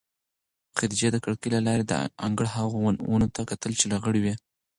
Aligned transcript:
خدیجې 0.77 1.09
د 1.11 1.17
کړکۍ 1.23 1.49
له 1.55 1.61
لارې 1.67 1.83
د 1.87 1.93
انګړ 2.25 2.45
هغو 2.57 2.77
ونو 3.11 3.27
ته 3.35 3.41
کتل 3.49 3.71
چې 3.79 3.85
لغړې 3.93 4.19
وې. 4.23 4.33